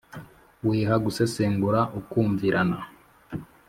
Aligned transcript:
wiha 0.67 0.95
gusesengura 1.05 1.81
ukumvirana 1.99 2.77